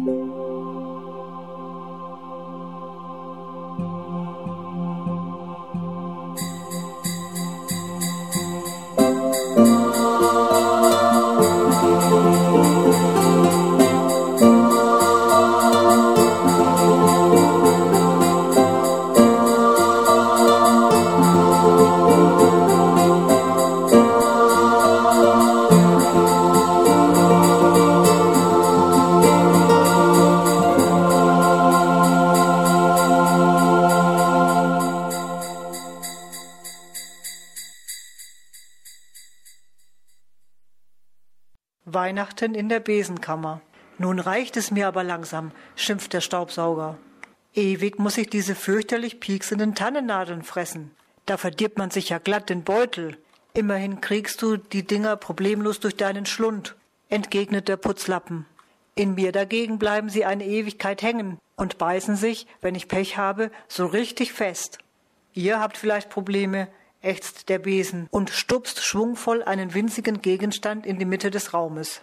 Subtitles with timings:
[0.00, 0.89] Música
[42.10, 43.60] Weihnachten in der Besenkammer.
[43.96, 46.98] Nun reicht es mir aber langsam, schimpft der Staubsauger.
[47.54, 50.90] Ewig muss ich diese fürchterlich pieksenden Tannennadeln fressen.
[51.24, 53.16] Da verdirbt man sich ja glatt den Beutel.
[53.54, 56.74] Immerhin kriegst du die Dinger problemlos durch deinen Schlund,
[57.10, 58.44] entgegnet der Putzlappen.
[58.96, 63.52] In mir dagegen bleiben sie eine Ewigkeit hängen und beißen sich, wenn ich Pech habe,
[63.68, 64.78] so richtig fest.
[65.32, 66.66] Ihr habt vielleicht Probleme,
[67.02, 72.02] ächzt der Besen und stupst schwungvoll einen winzigen Gegenstand in die Mitte des Raumes.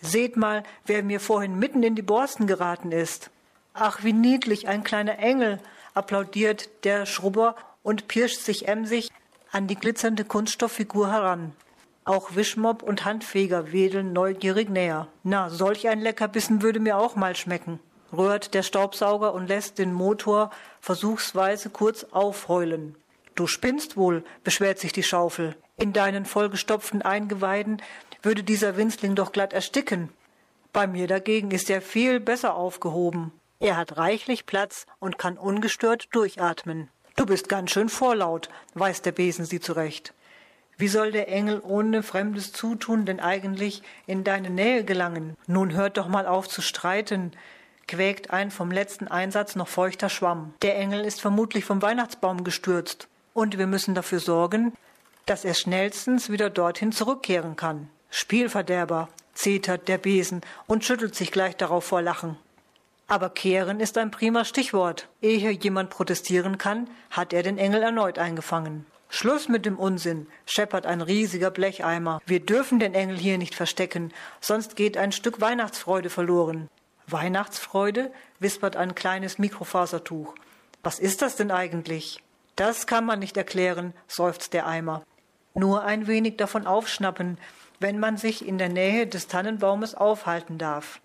[0.00, 3.30] Seht mal, wer mir vorhin mitten in die Borsten geraten ist.
[3.74, 5.60] Ach, wie niedlich, ein kleiner Engel,
[5.94, 9.10] applaudiert der Schrubber und pirscht sich emsig
[9.50, 11.52] an die glitzernde Kunststofffigur heran.
[12.04, 15.08] Auch Wischmopp und Handfeger wedeln neugierig näher.
[15.24, 17.80] Na, solch ein Leckerbissen würde mir auch mal schmecken,
[18.12, 22.94] rührt der Staubsauger und lässt den Motor versuchsweise kurz aufheulen.
[23.38, 25.54] Du spinnst wohl, beschwert sich die Schaufel.
[25.76, 27.80] In deinen vollgestopften Eingeweiden
[28.20, 30.08] würde dieser Winzling doch glatt ersticken.
[30.72, 33.30] Bei mir dagegen ist er viel besser aufgehoben.
[33.60, 36.88] Er hat reichlich Platz und kann ungestört durchatmen.
[37.14, 40.14] Du bist ganz schön vorlaut, weist der Besen sie zurecht.
[40.76, 45.36] Wie soll der Engel ohne fremdes Zutun denn eigentlich in deine Nähe gelangen?
[45.46, 47.30] Nun hört doch mal auf zu streiten,
[47.86, 50.54] quäkt ein vom letzten Einsatz noch feuchter Schwamm.
[50.62, 53.06] Der Engel ist vermutlich vom Weihnachtsbaum gestürzt
[53.38, 54.72] und wir müssen dafür sorgen,
[55.24, 57.88] dass er schnellstens wieder dorthin zurückkehren kann.
[58.10, 62.36] Spielverderber, zetert der Besen und schüttelt sich gleich darauf vor Lachen.
[63.06, 65.08] Aber kehren ist ein prima Stichwort.
[65.22, 68.86] Ehe jemand protestieren kann, hat er den Engel erneut eingefangen.
[69.08, 72.20] Schluss mit dem Unsinn, scheppert ein riesiger Blecheimer.
[72.26, 76.68] Wir dürfen den Engel hier nicht verstecken, sonst geht ein Stück Weihnachtsfreude verloren.
[77.06, 78.10] Weihnachtsfreude?
[78.40, 80.34] wispert ein kleines Mikrofasertuch.
[80.82, 82.20] Was ist das denn eigentlich?
[82.58, 85.04] Das kann man nicht erklären, seufzt der Eimer.
[85.54, 87.38] Nur ein wenig davon aufschnappen,
[87.78, 91.00] wenn man sich in der Nähe des Tannenbaumes aufhalten darf.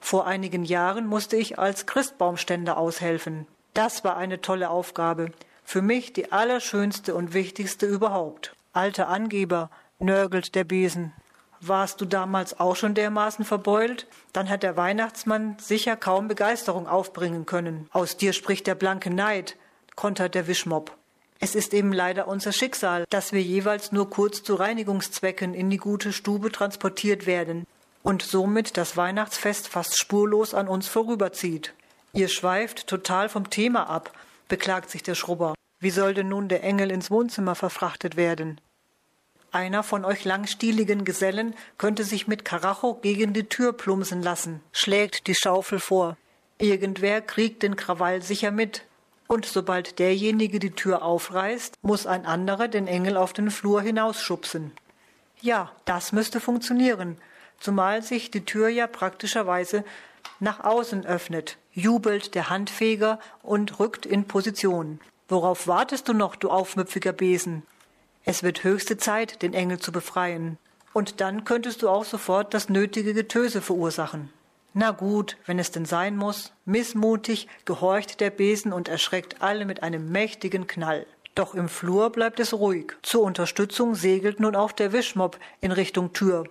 [0.00, 3.46] Vor einigen Jahren musste ich als Christbaumständer aushelfen.
[3.74, 5.32] Das war eine tolle Aufgabe,
[5.64, 8.56] für mich die allerschönste und wichtigste überhaupt.
[8.72, 9.68] Alter Angeber,
[9.98, 11.12] nörgelt der Besen.
[11.60, 14.06] Warst du damals auch schon dermaßen verbeult?
[14.32, 17.86] Dann hat der Weihnachtsmann sicher kaum Begeisterung aufbringen können.
[17.92, 19.56] Aus dir spricht der blanke Neid,
[19.96, 20.96] kontert der Wischmopp.
[21.40, 25.76] Es ist eben leider unser Schicksal, dass wir jeweils nur kurz zu Reinigungszwecken in die
[25.76, 27.66] gute Stube transportiert werden
[28.02, 31.74] und somit das Weihnachtsfest fast spurlos an uns vorüberzieht.
[32.12, 34.12] Ihr schweift total vom Thema ab,
[34.48, 35.54] beklagt sich der Schrubber.
[35.80, 38.60] Wie soll denn nun der Engel ins Wohnzimmer verfrachtet werden?
[39.52, 45.26] Einer von euch langstieligen Gesellen könnte sich mit Karacho gegen die Tür plumpsen lassen, schlägt
[45.26, 46.16] die Schaufel vor.
[46.58, 48.82] Irgendwer kriegt den Krawall sicher mit,
[49.28, 54.72] und sobald derjenige die Tür aufreißt, muss ein anderer den Engel auf den Flur hinausschubsen.
[55.40, 57.18] Ja, das müsste funktionieren,
[57.60, 59.84] zumal sich die Tür ja praktischerweise
[60.40, 65.00] nach außen öffnet, jubelt der Handfeger und rückt in Position.
[65.28, 67.62] Worauf wartest du noch, du aufmüpfiger Besen?
[68.24, 70.58] Es wird höchste Zeit, den Engel zu befreien.
[70.92, 74.30] Und dann könntest du auch sofort das nötige Getöse verursachen.
[74.78, 76.52] Na gut, wenn es denn sein muss.
[76.66, 81.06] Missmutig gehorcht der Besen und erschreckt alle mit einem mächtigen Knall.
[81.34, 82.92] Doch im Flur bleibt es ruhig.
[83.00, 86.44] Zur Unterstützung segelt nun auch der Wischmopp in Richtung Tür,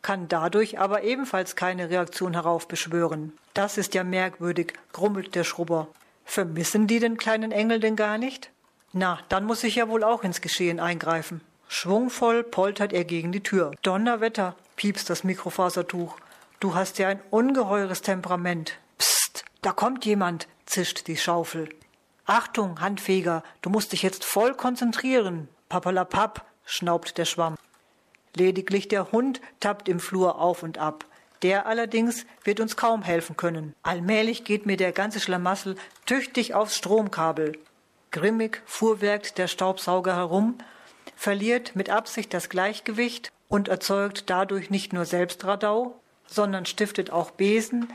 [0.00, 3.36] kann dadurch aber ebenfalls keine Reaktion heraufbeschwören.
[3.52, 5.88] Das ist ja merkwürdig, grummelt der Schrubber.
[6.24, 8.50] Vermissen die den kleinen Engel denn gar nicht?
[8.94, 11.42] Na, dann muss ich ja wohl auch ins Geschehen eingreifen.
[11.68, 13.72] Schwungvoll poltert er gegen die Tür.
[13.82, 16.16] Donnerwetter, piepst das Mikrofasertuch.
[16.66, 18.80] Du hast ja ein ungeheures Temperament.
[18.98, 21.68] Psst, da kommt jemand, zischt die Schaufel.
[22.24, 25.46] Achtung, Handfeger, du musst dich jetzt voll konzentrieren.
[25.68, 27.54] Papalapap, schnaubt der Schwamm.
[28.34, 31.04] Lediglich der Hund tappt im Flur auf und ab.
[31.42, 33.72] Der allerdings wird uns kaum helfen können.
[33.84, 37.60] Allmählich geht mir der ganze Schlamassel tüchtig aufs Stromkabel.
[38.10, 40.58] Grimmig fuhrwerkt der Staubsauger herum,
[41.14, 47.30] verliert mit Absicht das Gleichgewicht und erzeugt dadurch nicht nur selbst Radau, sondern stiftet auch
[47.30, 47.88] Besen,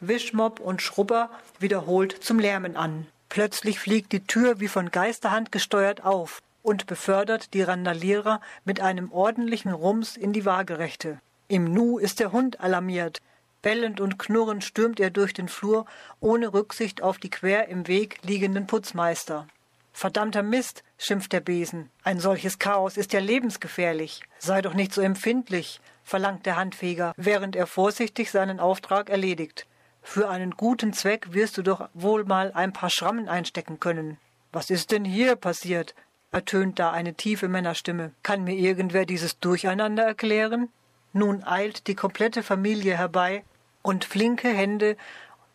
[0.00, 3.06] Wischmopp und Schrubber wiederholt zum Lärmen an.
[3.28, 9.10] Plötzlich fliegt die Tür wie von Geisterhand gesteuert auf und befördert die Randalierer mit einem
[9.12, 11.18] ordentlichen Rums in die Waagerechte.
[11.48, 13.20] Im Nu ist der Hund alarmiert.
[13.62, 15.86] Bellend und knurrend stürmt er durch den Flur,
[16.20, 19.46] ohne Rücksicht auf die quer im Weg liegenden Putzmeister.
[19.92, 21.90] Verdammter Mist, schimpft der Besen.
[22.02, 24.22] Ein solches Chaos ist ja lebensgefährlich.
[24.38, 29.66] Sei doch nicht so empfindlich, verlangt der Handfeger, während er vorsichtig seinen Auftrag erledigt.
[30.02, 34.18] Für einen guten Zweck wirst du doch wohl mal ein paar Schrammen einstecken können.
[34.52, 35.94] Was ist denn hier passiert?
[36.32, 38.12] ertönt da eine tiefe Männerstimme.
[38.22, 40.70] Kann mir irgendwer dieses Durcheinander erklären?
[41.12, 43.44] Nun eilt die komplette Familie herbei,
[43.82, 44.96] und flinke Hände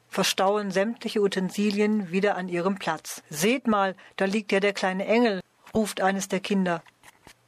[0.09, 3.23] verstauen sämtliche Utensilien wieder an ihrem Platz.
[3.29, 5.41] Seht mal, da liegt ja der kleine Engel,
[5.73, 6.83] ruft eines der Kinder,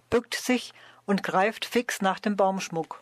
[0.10, 0.74] bückt sich
[1.10, 3.02] und greift fix nach dem Baumschmuck.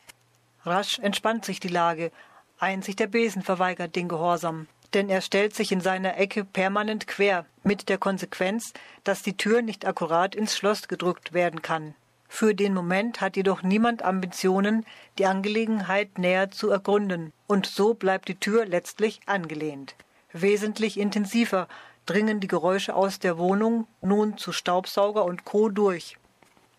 [0.64, 2.14] Rasch entspannt sich die Lage,
[2.58, 7.46] einzig der Besen verweigert den Gehorsam, denn er stellt sich in seiner Ecke permanent quer,
[7.64, 8.72] mit der Konsequenz,
[9.04, 11.96] dass die Tür nicht akkurat ins Schloss gedrückt werden kann.
[12.30, 14.86] Für den Moment hat jedoch niemand Ambitionen,
[15.18, 19.96] die Angelegenheit näher zu ergründen, und so bleibt die Tür letztlich angelehnt.
[20.32, 21.68] Wesentlich intensiver
[22.06, 25.68] dringen die Geräusche aus der Wohnung nun zu Staubsauger und Co.
[25.68, 26.18] durch.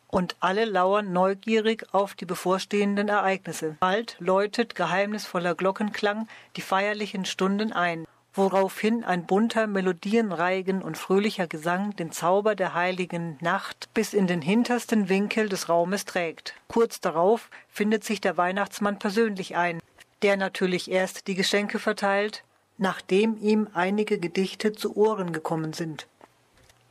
[0.09, 3.77] Und alle lauern neugierig auf die bevorstehenden Ereignisse.
[3.79, 8.07] Bald läutet geheimnisvoller Glockenklang die feierlichen Stunden ein
[8.39, 14.41] woraufhin ein bunter, melodienreigen und fröhlicher Gesang den Zauber der heiligen Nacht bis in den
[14.41, 16.55] hintersten Winkel des Raumes trägt.
[16.69, 19.81] Kurz darauf findet sich der Weihnachtsmann persönlich ein,
[20.23, 22.45] der natürlich erst die Geschenke verteilt,
[22.79, 26.07] nachdem ihm einige Gedichte zu Ohren gekommen sind.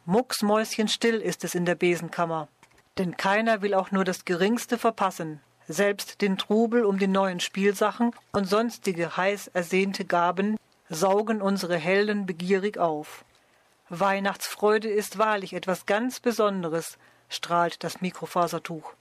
[0.05, 2.49] Mucksmäuschenstill ist es in der Besenkammer,
[2.97, 8.11] denn keiner will auch nur das geringste verpassen, selbst den Trubel um die neuen Spielsachen
[8.31, 10.57] und sonstige heiß ersehnte Gaben,
[10.89, 13.25] saugen unsere Helden begierig auf.
[13.89, 16.97] Weihnachtsfreude ist wahrlich etwas ganz Besonderes,
[17.29, 18.93] strahlt das Mikrofasertuch.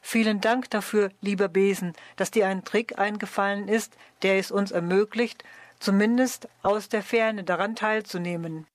[0.00, 5.44] Vielen Dank dafür, lieber Besen, dass dir ein Trick eingefallen ist, der es uns ermöglicht,
[5.78, 8.66] zumindest aus der Ferne daran teilzunehmen.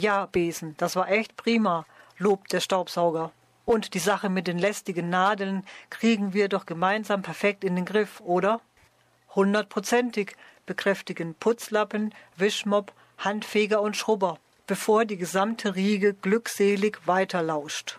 [0.00, 1.86] Ja, Besen, das war echt prima,
[2.18, 3.32] lobt der Staubsauger.
[3.66, 8.20] Und die Sache mit den lästigen Nadeln kriegen wir doch gemeinsam perfekt in den Griff,
[8.20, 8.60] oder?
[9.34, 10.36] Hundertprozentig,
[10.66, 17.98] bekräftigen Putzlappen, Wischmopp, Handfeger und Schrubber, bevor die gesamte Riege glückselig weiterlauscht.